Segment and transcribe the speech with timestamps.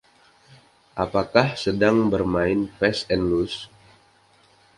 [1.03, 3.59] Apakah sedang bermain Fast and Loose